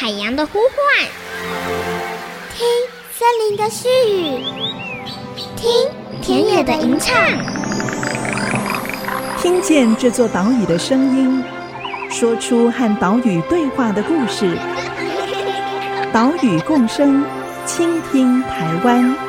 [0.00, 1.08] 海洋的呼唤，
[2.54, 2.64] 听
[3.12, 4.44] 森林的絮语，
[5.56, 5.90] 听
[6.22, 7.16] 田野的吟唱，
[9.42, 11.42] 听见这座岛屿的声音，
[12.08, 14.56] 说出和岛屿对话的故事。
[16.12, 17.24] 岛屿共生，
[17.66, 19.27] 倾听台湾。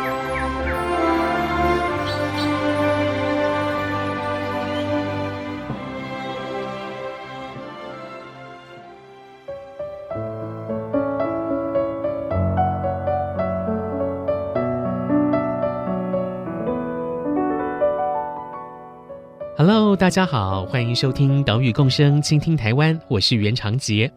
[20.10, 24.12] 大家好，欢迎收听《岛屿共生，倾听台湾》，我是袁长杰。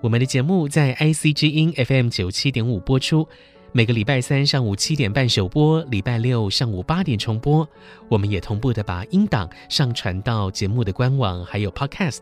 [0.00, 3.26] 我们的节目在 IC 之音 FM 九七点五播出，
[3.72, 7.68] 每个礼拜三上午七点半首播，礼拜六上午八点重播。
[8.08, 12.20] 我们也同步的把音档上传到节目的官网，还有 Podcast。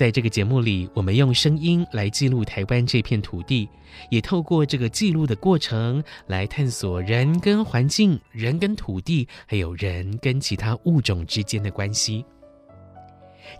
[0.00, 3.68] 在这个节目里，我们用声音来记录台湾这片土地，
[4.08, 12.24] 也透过这个记录的过程来探索人跟环境、人跟土地，还有人跟其他物种之间的关系。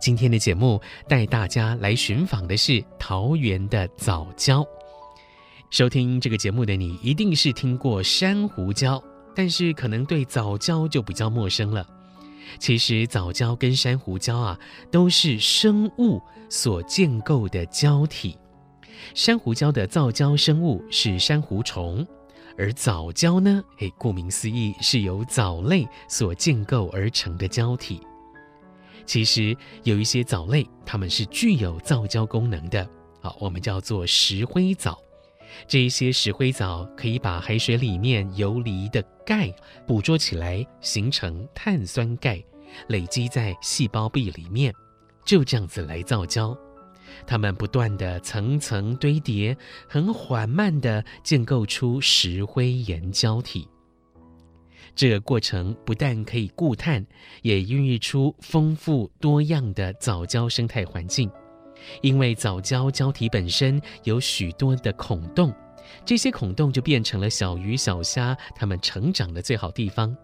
[0.01, 4.67] 今天的节目带大家来寻访的是桃园的藻礁。
[5.69, 8.99] 收听这个节目的你，一定是听过珊瑚礁，
[9.35, 11.87] 但是可能对藻礁就比较陌生了。
[12.59, 14.59] 其实藻礁跟珊瑚礁啊，
[14.91, 18.37] 都是生物所建构的礁体。
[19.15, 22.07] 珊瑚礁的造礁生物是珊瑚虫，
[22.59, 28.01] 而藻礁呢，诶，顾名思义，是由藻类所建构而成的礁体。
[29.07, 32.87] 其实有一些藻类，它们是具有造礁功能的，
[33.21, 34.99] 好，我们叫做石灰藻。
[35.67, 39.55] 这一些石灰藻可以把海水里面游离的钙
[39.87, 42.43] 捕捉起来，形成碳酸钙，
[42.89, 44.75] 累积在细胞壁里面，
[45.25, 46.59] 就这样子来造礁。
[47.29, 49.57] 它们不断地层层堆叠，
[49.89, 53.69] 很缓慢地建构出石灰岩礁体。
[54.97, 57.07] 这个过程不但可以固碳，
[57.43, 61.31] 也孕育出丰富多样的藻礁生态环境。
[62.03, 65.55] 因为藻礁胶体本身有许多的孔洞，
[66.05, 70.17] 这些孔洞就变成了小鱼小虾它们成长的最好地方。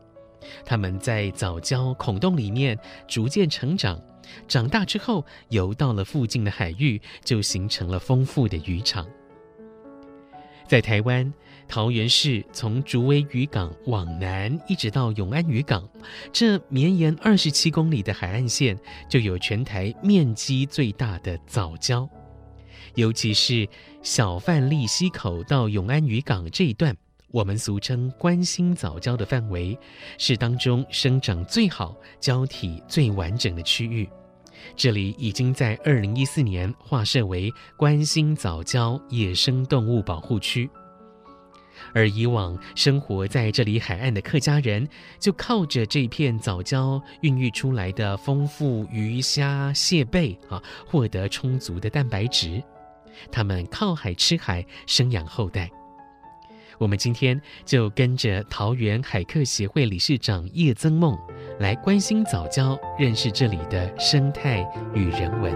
[0.65, 2.78] 它们在藻礁孔洞里面
[3.09, 4.00] 逐渐成长，
[4.47, 9.06] 长大之后游到了附近的海域，就形成了丰富的渔场。
[10.66, 11.33] 在台湾。
[11.69, 15.88] 桃园市从竹围渔港往南，一直到永安渔港，
[16.32, 18.78] 这绵延二十七公里的海岸线，
[19.09, 22.09] 就有全台面积最大的藻礁。
[22.94, 23.69] 尤其是
[24.03, 26.97] 小范立溪口到永安渔港这一段，
[27.31, 29.78] 我们俗称关心藻礁的范围，
[30.16, 34.09] 是当中生长最好、礁体最完整的区域。
[34.75, 40.71] 这里已经在二零一四年划设为关心藻礁野生动物保护区。
[41.94, 44.88] 而以往生活在这里海岸的客家人，
[45.19, 52.62] 就靠着这片藻礁孕育出来的丰富鱼虾蟹贝啊，获得充足的蛋白质。
[53.32, 55.70] 他们靠海吃海，生养后代。
[56.78, 61.16] 我们今天就跟着桃园海客协会理事长叶增梦
[61.59, 65.54] 来关心藻礁，认识这里的生态与人文。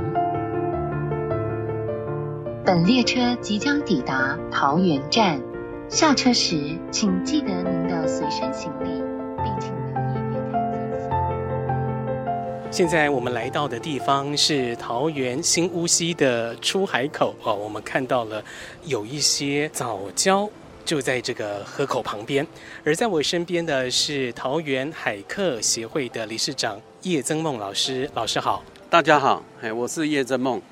[2.65, 5.50] 本列车即将抵达桃园站。
[5.91, 8.91] 下车时，请记得您的随身行李，
[9.43, 12.71] 并请留意月台提醒。
[12.71, 18.41] 现在我们来到的地方是桃园新乌溪的出海口哦，我们看到了
[18.85, 20.49] 有一些藻礁
[20.85, 22.47] 就在这个河口旁边，
[22.85, 30.63] 而在我身边的是桃园海客协会的理事长叶增梦老师，老师好，大家好，哎，我是叶增梦。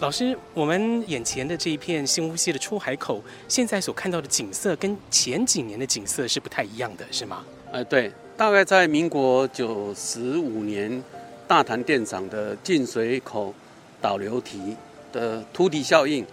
[0.00, 7.42] 老师，我们眼前的这一片新屋溪的出海口，现在所看到的景色跟前几年的景色是不太一样的，是吗？
[7.72, 11.02] 呃，对，大概在民国九十五年，
[11.48, 13.54] 大潭电厂的进水口
[13.98, 14.76] 导流堤
[15.12, 16.26] 的凸堤效应，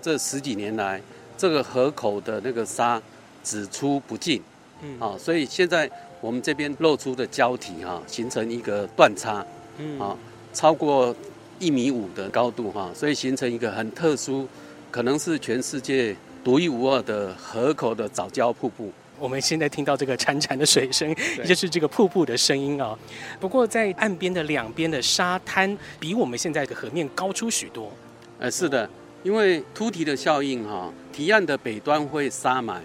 [0.00, 0.98] 这十几年来，
[1.36, 3.00] 这个河口的那个沙
[3.44, 4.42] 只出不进，
[4.80, 5.88] 嗯，啊，所以现在
[6.22, 9.44] 我们这边露出的礁体哈，形成一个断差，
[9.76, 10.16] 嗯，啊，
[10.54, 11.14] 超过。
[11.60, 14.48] 一米五的高度哈，所以形成一个很特殊，
[14.90, 18.90] 可能是全世界独一无二的河口的藻礁瀑布。
[19.18, 22.98] 我们现在听到这个潺潺的水声，也就是这个瀑布的声音啊。
[23.38, 27.92] 不过在岸边的两边的沙滩，比我们现在的河面高出许多。
[28.38, 28.88] 呃，是的，
[29.22, 32.82] 因为凸堤的效应哈，堤岸的北端会沙埋，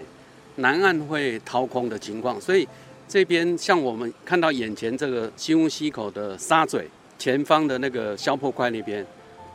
[0.56, 2.68] 南岸会掏空的情况，所以
[3.08, 6.86] 这边像我们看到眼前这个西屋溪口的沙嘴。
[7.18, 9.04] 前方的那个消破块那边，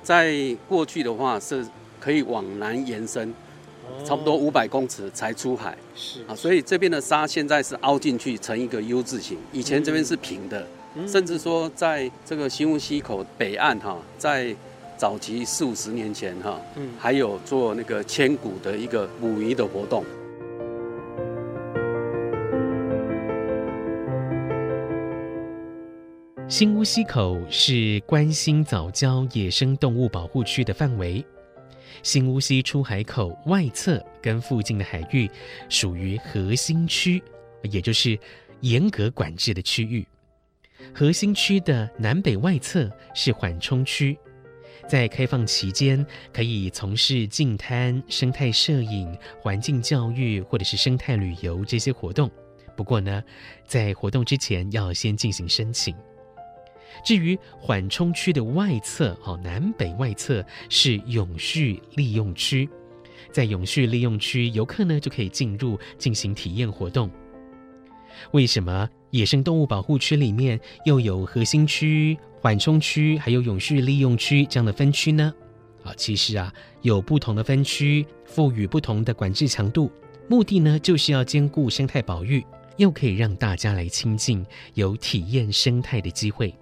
[0.04, 0.36] 在
[0.68, 1.66] 过去的话是
[2.00, 3.34] 可以往南延伸，
[4.04, 5.78] 差不多五百公尺才出海。
[5.96, 10.66] 是啊，所以这边的沙现在是凹进去成一个 U 字形，以前这边是平的，
[11.08, 14.56] 甚至说在这个新屋溪口北岸哈，在
[14.98, 16.60] 早期四五十年前哈，
[17.00, 20.04] 还有做那个千古的一个捕鱼的活动。
[26.62, 31.26] 新乌溪口是关心藻礁野生动物保护区的范围。
[32.04, 35.28] 新乌溪出海口外侧跟附近的海域
[35.70, 37.20] 属于核心区，
[37.64, 38.16] 也就是
[38.60, 40.08] 严格管制的区域。
[40.94, 44.16] 核心区的南北外侧是缓冲区，
[44.88, 52.30] 在开放期间可以从事近滩、生态摄影、环境教育或者是生态旅游这些活动。
[52.78, 53.24] 不过呢，
[53.66, 55.96] 在活动之前要先进行申请。
[57.04, 62.70] 至于缓冲区的外侧，哦，南北外侧是永续利用区，
[63.32, 67.10] 在永续利用区，游客呢就可以进入进行体验活动。
[68.32, 75.34] 为什么野生动物保护区里面又有核心区、缓冲区，还有永续利用区这样的分区呢？
[75.84, 76.54] 啊，其实啊，
[76.84, 79.92] 有不同的分区，赋予不同的管制强度，
[80.28, 82.46] 目的呢就是要兼顾生态保育，
[82.78, 84.46] 又可以让大家来亲近，
[84.76, 86.54] 有体验生态的机会。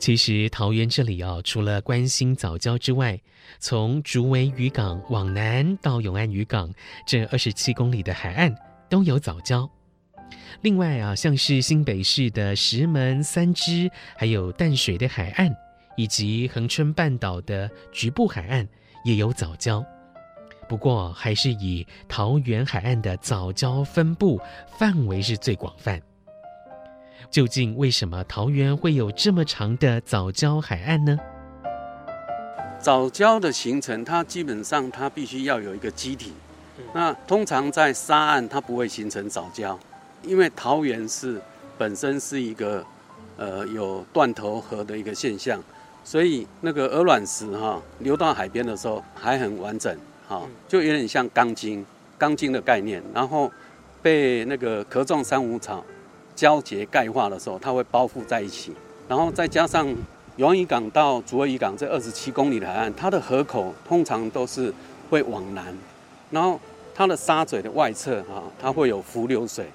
[0.00, 3.20] 其实桃园这里哦，除了关心藻礁之外，
[3.58, 6.72] 从竹围渔港往南到永安渔港
[7.06, 8.52] 这二十七公里的海岸
[8.88, 9.68] 都有藻礁。
[10.62, 15.54] 另外啊，像是新北市的石门、三芝，还有淡水的海岸，
[15.98, 18.66] 以及恒春半岛的局部海岸
[19.04, 19.84] 也有藻礁。
[20.66, 24.40] 不过，还是以桃园海岸的藻礁分布
[24.78, 26.00] 范围是最广泛。
[27.30, 31.16] 究竟为什么桃园会有这么长的藻礁海岸呢？
[32.80, 36.32] 藻礁的形成，它基本上它必须要有一个基体。
[36.92, 39.76] 那通常在沙岸它不会形成藻礁，
[40.24, 41.40] 因为桃园是
[41.78, 42.84] 本身是一个
[43.36, 45.62] 呃有断头河的一个现象，
[46.02, 49.96] 所以那个鹅卵石哈流到海边的时候还很完整，
[50.26, 51.86] 哈，就有点像钢筋
[52.18, 53.48] 钢筋的概念，然后
[54.02, 55.84] 被那个壳状珊瑚藻。
[56.40, 58.72] 交结钙化的时候，它会包覆在一起，
[59.06, 59.86] 然后再加上
[60.36, 64.72] 永安渔港到竹围渔港这二十七公里的海岸，它的河口通常都是
[65.10, 65.76] 会往南，
[66.30, 66.58] 然后
[66.94, 69.66] 它的沙嘴的外侧哈，它会有浮流水，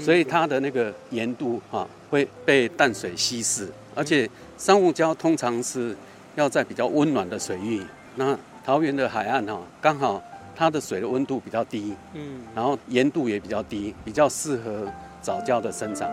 [0.00, 4.28] 所以它的那个盐度啊会被淡水稀释，而且
[4.58, 5.96] 珊瑚礁通常是
[6.34, 7.80] 要在比较温暖的水域，
[8.16, 10.20] 那桃园的海岸哈刚好
[10.56, 14.88] 它的水的温度比较低，嗯，然后盐度也比较低，比较适合。
[15.20, 16.10] 早教的生长。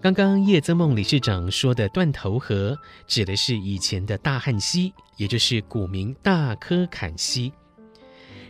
[0.00, 7.52] 刚刚叶增梦理事长说的断头河，指的是以前的大汉溪，也就是古名大科坎溪。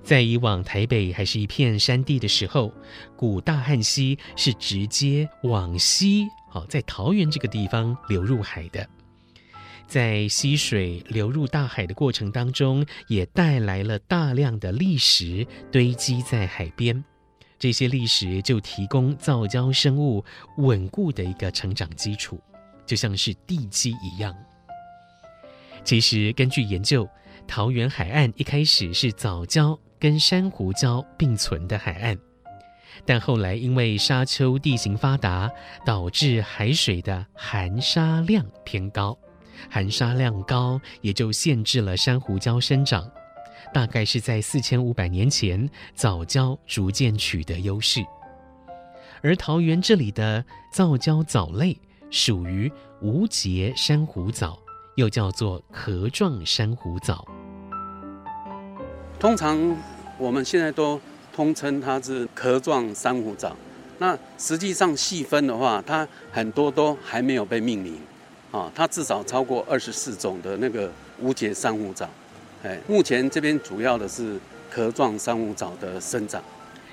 [0.03, 2.73] 在以往台北还是一片山地的时候，
[3.17, 8.87] 古大汉溪是直接往西，好，在桃园这个地方流入海的。
[9.89, 17.03] 在溪水流入大海的过程当中，也带来了大量的砾石堆积在海边，
[17.59, 20.23] 这些砾石就提供藻礁生物
[20.59, 22.39] 稳固的一个成长基础，
[22.85, 24.37] 就像是地基一样。
[25.83, 27.09] 其实根据研究，
[27.47, 32.19] 桃园海岸一开始是藻礁跟珊瑚礁并存的海岸，
[33.07, 35.51] 但后来因为沙丘地形发达，
[35.87, 39.19] 导致海水的含沙量偏高。
[39.71, 43.09] 含沙量高，也就限制了珊瑚礁生长。
[43.75, 48.01] 大概是在四千五百年前，藻礁逐渐取得优势。
[49.21, 51.77] 而桃园这里的藻礁藻类
[52.11, 52.71] 属于
[53.03, 54.59] 无节珊瑚藻，
[54.95, 57.27] 又叫做壳状珊瑚藻。
[59.19, 59.77] 通常
[60.17, 61.01] 我们现在都
[61.35, 63.55] 通称它是壳状珊瑚藻。
[63.99, 68.01] 那实际上细分的话，它很多都还没有被命名。
[68.51, 70.91] 啊，它至少超过二十四种的那个
[71.21, 72.09] 无节珊瑚藻，
[72.63, 74.39] 哎，目前这边主要的是
[74.71, 76.43] 壳状珊瑚藻的生长。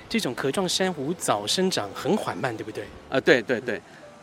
[0.08, 2.84] 这种壳状珊瑚藻生长很缓慢，对不对？
[3.08, 3.80] 啊，对对对，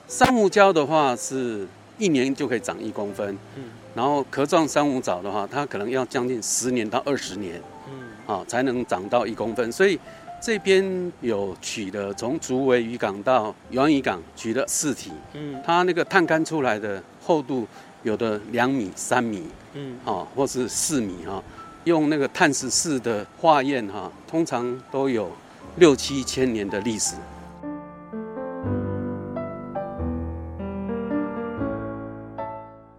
[0.08, 3.64] 珊瑚礁的话是一年就可以长一公分，嗯，
[3.96, 10.00] 然后壳状珊瑚藻的话，它可能要将近十年到二十年，嗯，啊，才能长到一公分，所以。
[10.46, 17.66] 这边有取的，从竹围渔港到永安渔港取的四体，嗯，它那个探勘出来的厚度
[18.04, 21.42] 有的两米、三米，嗯，啊，或是四米哈，
[21.86, 25.32] 用那个碳十四的化验哈，通常都有
[25.78, 27.16] 六七千年的历史。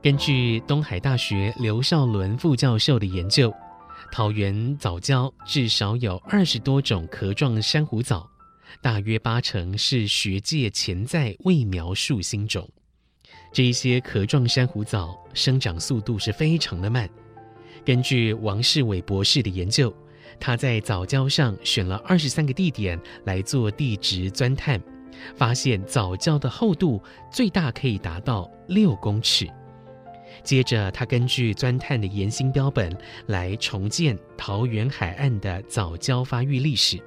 [0.03, 3.53] 根据东海大学刘少伦副教授的研究，
[4.15, 8.25] 桃园藻礁至少有二十多种壳状珊瑚藻，
[8.81, 12.71] 大约八成是学界潜在未描述新种。
[13.53, 17.11] 这一些壳状珊瑚藻生长速度是非常的慢。
[17.85, 19.93] 根据王世伟博士的研究，
[20.39, 24.81] 他在藻礁上选了二十三个地点来做地质钻探，
[25.35, 27.03] 发现藻礁的厚度
[27.33, 29.51] 最大可以达到六公尺。
[30.45, 32.97] 接着，他根据钻探的岩心标本
[33.27, 37.03] 来重建桃园海岸的藻礁发育历史。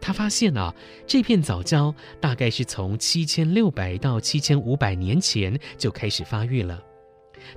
[0.00, 0.74] 他发现啊，
[1.06, 6.82] 这片藻礁大概是从七千六百到七千五百年前就开始发育了。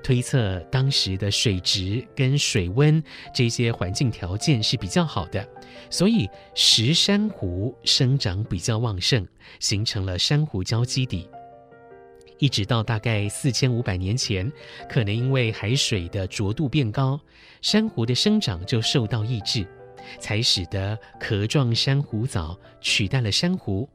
[0.03, 3.01] 推测当时的水质跟水温
[3.33, 5.47] 这些环境条件是比较好的，
[5.89, 9.25] 所以石珊瑚生长比较旺盛，
[9.59, 11.27] 形成了珊瑚礁基底。
[12.39, 14.51] 一直到大概四千五百年前，
[14.89, 17.19] 可能因为海水的浊度变高，
[17.61, 19.65] 珊瑚的生长就受到抑制，
[20.19, 23.89] 才使得壳状珊瑚藻取代了珊瑚，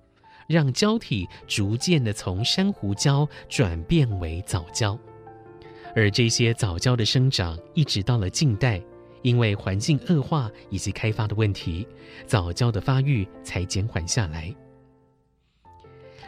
[0.49, 4.99] 让胶体逐渐的从珊瑚礁转变为藻礁。
[5.94, 8.82] 而这些藻礁的生长，一直到了近代，
[9.22, 11.87] 因为环境恶化以及开发的问题，
[12.26, 14.52] 藻礁的发育才减缓下来。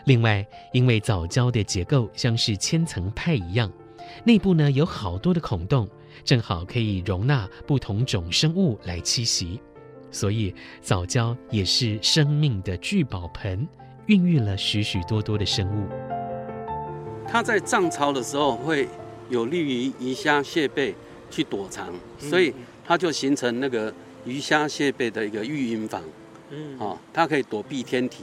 [0.05, 3.71] 另外，因为藻礁的结构像是千层派一样，
[4.25, 5.89] 内部呢有好多的孔洞，
[6.25, 9.59] 正好可以容纳不同种生物来栖息，
[10.11, 13.67] 所以藻礁也是生命的聚宝盆，
[14.07, 15.89] 孕育了许许多多的生物。
[17.27, 18.87] 它在涨潮的时候会
[19.31, 20.95] 有利于鱼虾蟹贝
[21.31, 23.93] 去躲藏，所以它就形成那个
[24.27, 26.03] 鱼虾蟹贝的一个育婴房。
[26.51, 28.19] 嗯，哦，它可以躲避天敌。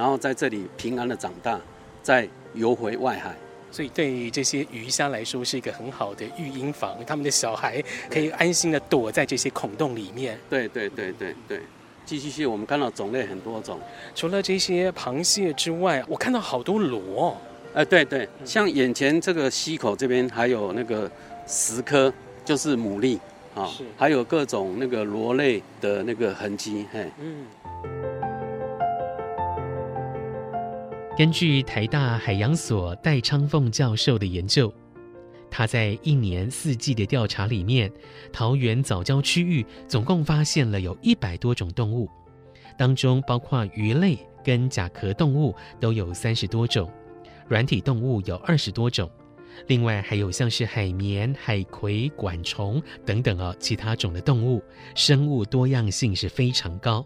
[0.00, 1.60] 然后在这里平安的长大，
[2.02, 3.36] 再游回外海，
[3.70, 10.40] 所以对于这些鱼虾来说是一个很好的育婴房，他们的小孩可以安心的躲在这些孔洞里面。
[10.48, 11.60] 对对对对对，
[12.06, 13.78] 寄居蟹我们看到种类很多种，
[14.14, 17.36] 除了这些螃蟹之外，我看到好多螺。
[17.74, 21.10] 呃，对对，像眼前这个溪口这边还有那个
[21.46, 22.10] 石蚵，
[22.42, 23.18] 就是牡蛎
[23.54, 28.29] 啊，是还有各种那个螺类的那个痕迹，嘿，嗯。
[31.20, 34.72] 根据台大海洋所戴昌凤教授的研究，
[35.50, 37.92] 他在一年四季的调查里面，
[38.32, 42.08] 桃园藻礁区域总共发现了有一百多种动物，
[42.78, 46.90] 当中包括鱼类跟甲壳动物都有三十多种，
[47.46, 49.06] 软体动物有二十多种，
[49.66, 57.04] 另外还有像是海绵、海葵、管虫等等啊，其他种的动物，生物多样性是非常高。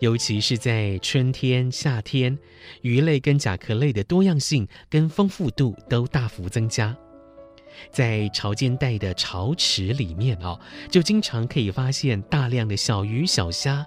[0.00, 2.38] 尤其是在春天、夏天，
[2.82, 6.96] 鱼类跟甲壳类的多样性跟丰富度都大幅增加。
[7.90, 10.58] 在潮间带的潮池里面哦，
[10.90, 13.86] 就经常可以发现大量的小鱼小虾。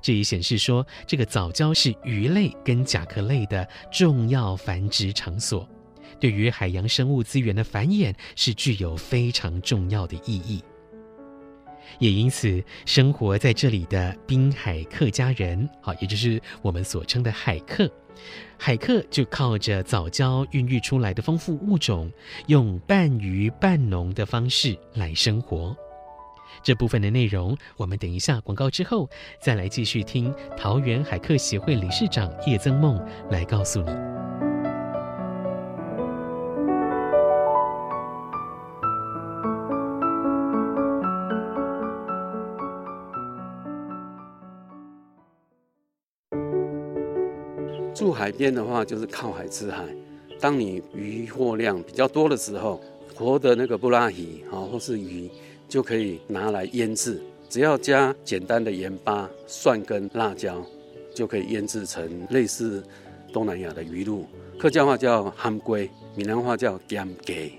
[0.00, 5.68] 这也显示说，这个藻礁是鱼类跟甲壳类的重要繁殖场所，
[6.18, 10.62] 对于海洋生物资源的繁衍是具有非常重要的意义。
[11.98, 17.90] 也因此，生活在这里的滨海客家人，好，也就是我们所称的海客，
[18.58, 22.10] 海客就靠着藻礁孕育出来的丰富物种，
[22.46, 25.76] 用半渔半农的方式来生活。
[26.62, 29.08] 这部分的内容，我们等一下广告之后
[29.40, 33.00] 再来继续听桃园海客协会理事长叶增梦
[33.30, 34.35] 来告诉你。
[48.06, 49.84] 住海边的话，就是靠海吃海。
[50.38, 52.80] 当你渔获量比较多的时候，
[53.16, 55.28] 活的那个布拉鱼啊，或是鱼，
[55.68, 57.20] 就可以拿来腌制。
[57.48, 60.64] 只要加简单的盐巴、蒜跟辣椒，
[61.16, 62.80] 就可以腌制成类似
[63.32, 64.24] 东南亚的鱼露。
[64.56, 67.54] 客家话叫汉龟，闽南话叫咸鸡。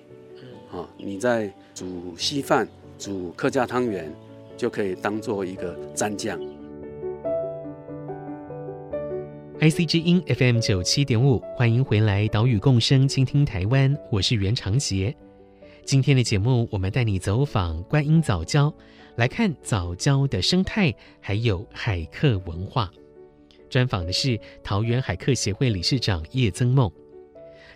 [0.71, 2.65] 啊，你在煮稀饭、
[2.97, 4.09] 煮客家汤圆，
[4.55, 6.39] 就可以当做一个蘸酱。
[9.59, 15.15] IC 之音 FM 九七点五，欢迎回来，岛屿共生，倾听台湾，我是袁长杰。
[15.83, 18.71] 今天的节目，我们带你走访观音早礁，
[19.15, 22.91] 来看早礁的生态，还有海客文化。
[23.67, 26.91] 专访的是桃园海客协会理事长叶增梦。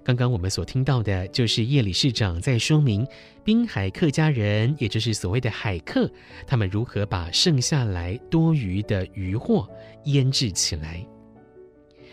[0.03, 3.05] 刚刚我们所听到的，就是叶理事长在说明
[3.43, 6.07] 滨海客家人，也就是所谓的海客，
[6.45, 9.67] 他们如何把剩下来多余的渔获
[10.05, 11.03] 腌制起来。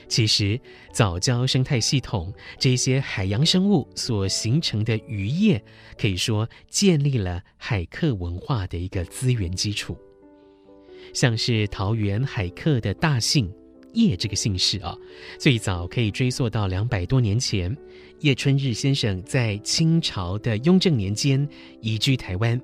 [0.09, 0.59] 其实，
[0.91, 5.63] 藻礁生态系统这些海洋生物所形成的渔业，
[6.01, 9.97] 可以说建立了海客文化的一个资源基础。
[11.13, 13.53] 像是桃园海客的大姓
[13.93, 14.97] 叶这个姓氏啊，
[15.39, 17.77] 最早可以追溯到两百多年前，
[18.21, 21.47] 叶春日先生在清朝的雍正年间
[21.81, 22.61] 移居台湾，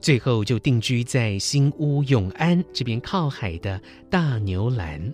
[0.00, 3.80] 最后就定居在新屋永安这边靠海的
[4.10, 5.12] 大牛栏。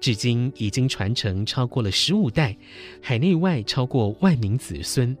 [0.00, 2.56] 至今已经传承超过了十五代，
[3.02, 5.14] 海内外超过万名子孙。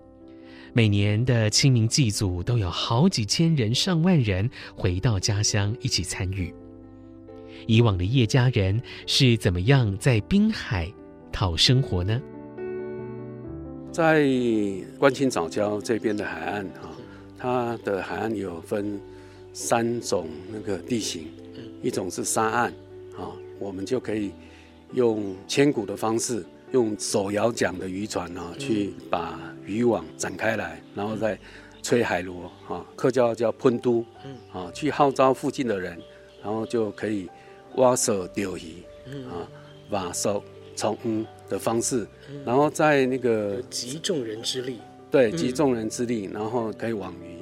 [0.72, 6.54] 每年的清明祭祖都有好几千人、上万人回到家乡一起参与。
[7.66, 10.90] 以往的叶家人是怎么样在滨海
[11.30, 12.18] 讨生活呢？
[13.92, 14.26] 在
[14.98, 16.96] 关清早礁这边的海岸啊，
[17.36, 18.98] 它的海岸有分
[19.52, 21.26] 三种那个地形，
[21.82, 22.72] 一种是沙岸
[23.18, 24.30] 啊，我们就可以。
[24.92, 31.38] 用千古的方式，用手摇桨的渔船啊，去把渔网展开来，然后再
[31.82, 34.04] 吹海螺啊，客家叫喷都，
[34.52, 35.96] 啊，去号召附近的人，
[36.42, 37.28] 然后就可以
[37.76, 38.82] 挖手钓鱼，
[39.28, 39.46] 啊，
[39.88, 40.42] 把手
[40.74, 42.06] 从嗯的方式，
[42.44, 47.38] 然后在那个集众人之力，对，集众人之力，然后可以网鱼，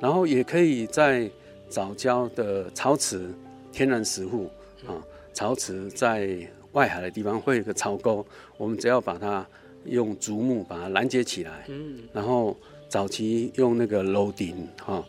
[0.00, 1.30] 然后也可以在
[1.68, 3.28] 早教的潮池
[3.70, 4.50] 天然石沪
[4.86, 4.96] 啊，
[5.34, 6.38] 潮池在。
[6.76, 8.24] 外海的地方会有一个槽沟，
[8.58, 9.44] 我们只要把它
[9.86, 12.54] 用竹木把它拦截起来，嗯，然后
[12.86, 15.02] 早期用那个楼顶哈，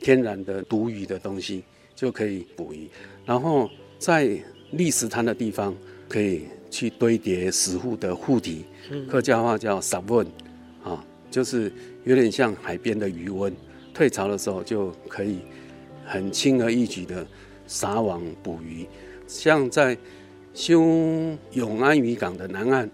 [0.00, 1.62] 天然的毒鱼的东西
[1.94, 2.88] 就可以捕鱼，
[3.24, 4.36] 然后在
[4.72, 5.72] 砾石滩的地方
[6.08, 8.64] 可以去堆叠石沪的护体，
[9.08, 10.26] 客家话叫撒温，
[10.82, 13.54] 啊，就是有点像海边的鱼温，
[13.94, 15.38] 退潮的时候就可以
[16.04, 17.24] 很轻而易举的
[17.68, 18.88] 撒网捕鱼，
[19.28, 19.96] 像在。
[20.54, 20.80] 修
[21.52, 22.90] 永安渔港的南岸，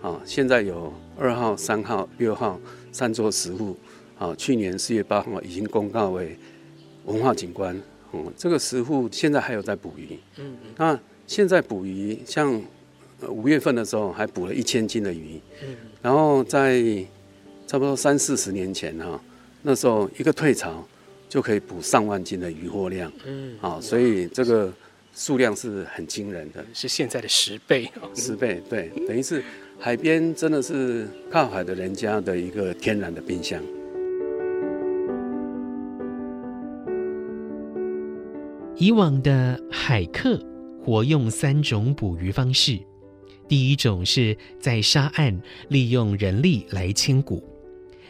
[0.00, 2.58] 啊，现在有二号、三号、六号
[2.90, 3.76] 三座石户，
[4.18, 6.36] 啊，去年四月八号已经公告为
[7.04, 7.78] 文化景观。
[8.14, 10.18] 嗯，这个石沪现在还有在捕鱼。
[10.38, 12.60] 嗯，那现在捕鱼，像
[13.28, 15.38] 五月份的时候还捕了一千斤的鱼。
[15.62, 16.82] 嗯，然后在
[17.66, 19.20] 差不多三四十年前哈，
[19.60, 20.82] 那时候一个退潮
[21.28, 23.12] 就可以捕上万斤的渔获量。
[23.26, 24.72] 嗯，啊，所以这个。
[25.14, 29.44] 数量是很惊人的，是现在的十倍，十倍，对，等于是
[29.78, 33.62] 海边真的是靠海的人家的一个天然的冰箱。
[38.74, 40.40] 以往的海客
[40.82, 42.78] 活用三种捕鱼方式，
[43.46, 47.44] 第一种是在沙岸利用人力来牵鼓，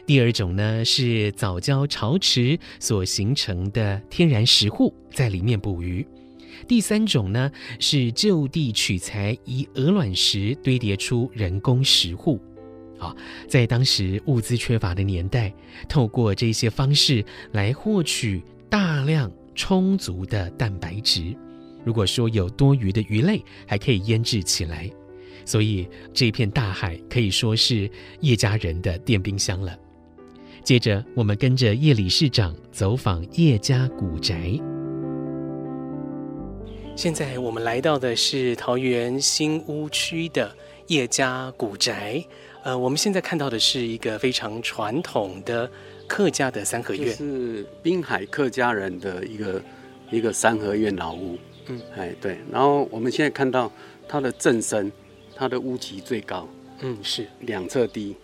[0.07, 6.07] 第二种呢是藻礁潮池所形成的天然石沪，在里面捕鱼。
[6.67, 12.41] 第三种呢，是就地取材，以鹅卵石堆叠出人工石沪。
[12.99, 13.15] 啊，
[13.49, 15.53] 在当时物资缺乏的年代，
[15.89, 21.37] 透过这些方式来获取大量充足的蛋白质。
[21.85, 24.89] 如果说有多余的鱼类，还可以腌制起来。
[25.45, 29.77] 所以这片大海可以说是叶家人的电冰箱了。
[30.63, 34.57] 接着，我们跟着叶理事长走访叶家古宅。
[37.03, 40.55] 现在我们来到的是桃园新屋区的
[40.87, 42.25] 叶家古宅。
[42.63, 45.69] 呃，我们现在看到的是一个非常传统的
[46.07, 49.61] 客家的三合院，是滨海客家人的一个
[50.13, 51.37] 一个三合院老屋。
[51.67, 52.39] 嗯，哎，对。
[52.53, 53.69] 然后我们现在看到
[54.07, 54.93] 它的正身，
[55.35, 56.49] 它的屋脊最高，
[56.83, 58.15] 嗯，是两侧低。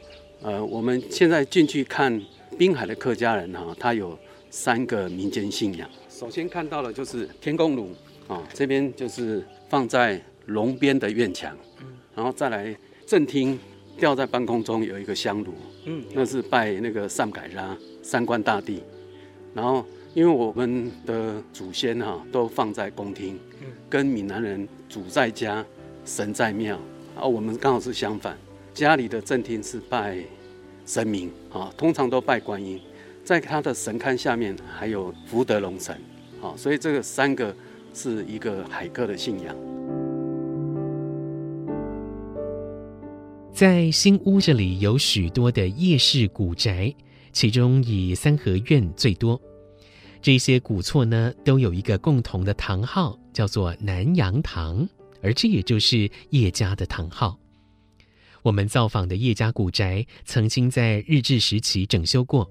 [0.40, 2.22] 呃，我们现在进去看
[2.56, 4.16] 滨海的客家人哈，他有
[4.50, 5.90] 三个民间信仰。
[6.08, 7.90] 首先看到的就是天公炉。
[8.28, 11.56] 啊，这边就是放在龙边的院墙，
[12.14, 13.58] 然后再来正厅
[13.96, 15.54] 吊在半空中有一个香炉，
[15.86, 18.82] 嗯，那是拜那个善改拉三官大帝。
[19.54, 23.38] 然后因为我们的祖先哈都放在宫厅，
[23.88, 25.64] 跟闽南人主在家，
[26.04, 26.78] 神在庙，
[27.16, 28.36] 啊，我们刚好是相反，
[28.74, 30.18] 家里的正厅是拜
[30.84, 32.78] 神明，啊，通常都拜观音，
[33.24, 35.98] 在他的神龛下面还有福德龙神，
[36.42, 37.56] 啊，所以这个三个。
[37.94, 39.56] 是一个海哥的信仰。
[43.52, 46.94] 在新屋这里有许多的叶氏古宅，
[47.32, 49.40] 其中以三合院最多。
[50.22, 54.88] 这些古厝呢，都有一个共同的堂号，叫做南洋堂，
[55.22, 57.38] 而这也就是叶家的堂号。
[58.42, 62.48] 我们造访的叶家古宅，曾经在日治时期整修过。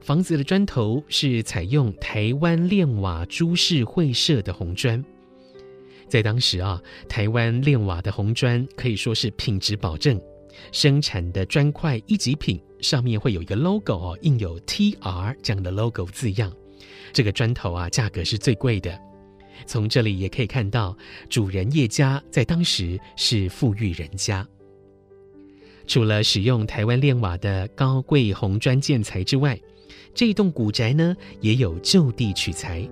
[0.00, 5.04] 房子的砖头是采用台湾炼瓦株式会社的红砖，
[6.08, 10.20] 在当时啊，台湾炼瓦的红砖可以说是品质保证，
[10.72, 16.50] 生产的砖块一级品上面会有一个 logo 哦，印有 TR 这样的 logo 字样。
[17.12, 18.98] 这个砖头啊，价格是最贵的。
[19.66, 20.96] 从这里也可以看到，
[21.28, 24.46] 主人叶家在当时是富裕人家。
[25.86, 29.58] 除了使用台湾炼瓦的高贵红砖建材之外，
[30.14, 32.88] 这一栋古宅呢，也有就地取材。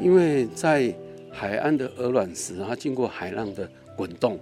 [0.00, 0.94] 因为在
[1.30, 4.38] 海岸的鹅卵石，它经过海浪的滚动，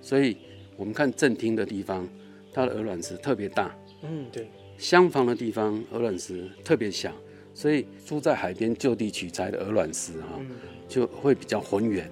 [0.00, 0.36] 所以
[0.76, 2.08] 我们看正厅的地方，
[2.52, 3.74] 它的鹅卵石特别大。
[4.02, 4.48] 嗯，对。
[4.78, 7.12] 厢房的地方鹅卵石特别小，
[7.54, 10.40] 所以住在海边就地取材的鹅卵石哈，
[10.88, 12.10] 就会比较浑圆，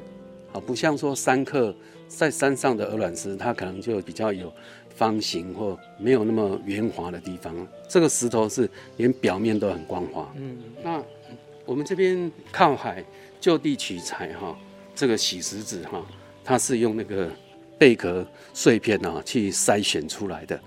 [0.52, 1.74] 啊，不像说山客
[2.06, 4.52] 在山上的鹅卵石，它可能就比较有
[5.00, 7.56] 方形或没有那么圆滑的地方。
[7.88, 10.30] 这个石头是连表面都很光滑。
[10.36, 11.02] 嗯，那
[11.64, 13.02] 我们这边靠海
[13.40, 14.54] 就地取材哈，
[14.94, 16.04] 这个洗石子哈，
[16.44, 17.30] 它是用那个
[17.78, 20.60] 贝壳碎片啊去筛选出来的。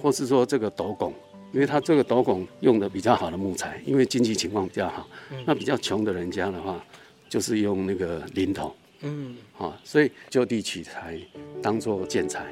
[0.00, 1.12] 或是说这个斗拱，
[1.52, 5.06] 因为它这个斗拱用的比较好的木材，因为经济情况比较好。
[5.44, 6.82] 那比较穷的人家的话，
[7.28, 8.74] 就是用那个林头。
[9.02, 11.20] 嗯，好，所以就地取材
[11.62, 12.46] 当做建材。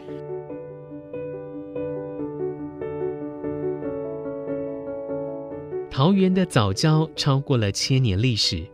[5.90, 8.64] 桃园的藻礁超过了千年历史，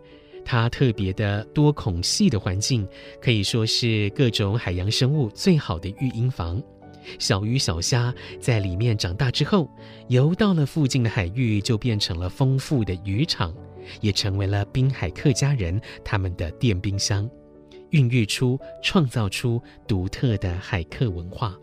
[0.45, 2.87] 它特别的多孔隙的环境，
[3.21, 6.63] 可以说是各种海洋生物最好的育婴房。
[7.19, 9.71] 小鱼小虾在里面长大之后，
[10.09, 13.55] 游到了附近的海域，就变成了丰富的渔场，
[14.01, 17.29] 也成为了滨海客家人他们的电冰箱，
[17.91, 21.57] 孕育出、创造出独特的海客文化。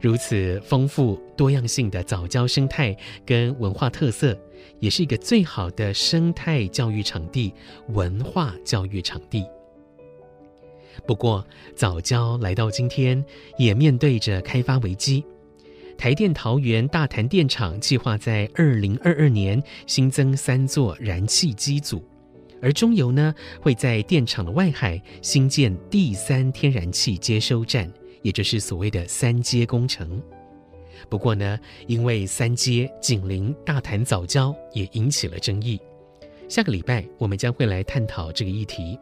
[0.00, 4.38] 如此丰富多样性的早教生态跟文化特色，
[4.80, 7.52] 也是一个最好的生态教育场地、
[7.88, 9.44] 文化教育场地。
[11.06, 13.24] 不过，早教来到今天，
[13.56, 15.24] 也面对着开发危机。
[15.96, 22.02] 台电桃园大潭电厂计划在二零二二年新增三座燃气机组，
[22.62, 30.22] 而中油呢，会在电厂的外海新建第三天然气接收站，也就是所谓的三阶工程。
[31.08, 35.80] 不过呢，因为三阶紧邻大潭早礁，也引起了争议。
[36.48, 38.98] 下个礼拜，我们将会来探讨这个议题。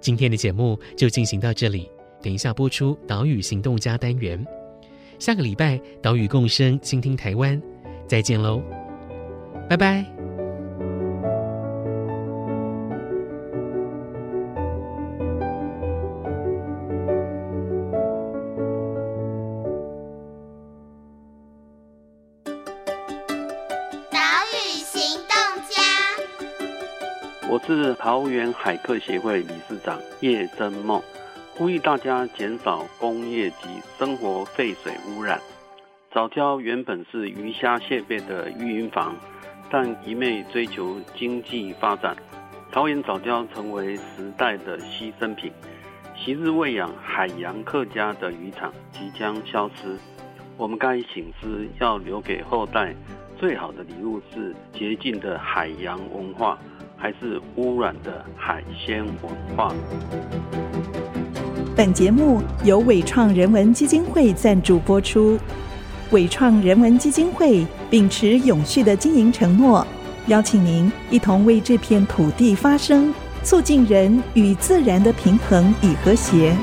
[0.00, 1.90] 今天的节目就进行到这里，
[2.22, 4.44] 等一下播出《岛屿行动家》单元。
[5.18, 7.60] 下个礼拜《岛屿共生，倾听台湾》，
[8.06, 8.62] 再见喽，
[9.68, 10.19] 拜拜。
[28.10, 31.00] 桃园海客协会理事长叶真梦，
[31.54, 35.40] 呼吁大家减少工业及生活废水污染。
[36.10, 39.14] 藻礁原本是鱼虾蟹贝的育婴房，
[39.70, 42.16] 但一味追求经济发展，
[42.72, 45.52] 桃园藻礁成为时代的牺牲品。
[46.16, 49.96] 昔日喂养海洋客家的渔场即将消失，
[50.56, 52.92] 我们该醒思要留给后代
[53.38, 56.58] 最好的礼物是洁净的海洋文化。
[57.00, 59.74] 还是污染的海鲜文化。
[61.74, 65.38] 本节目由伟创人文基金会赞助播出。
[66.10, 69.86] 伟创人文基金会秉持永续的经营承诺，
[70.26, 76.54] 邀请您一同为这片土地发声，促进人与自然的平衡与和谐。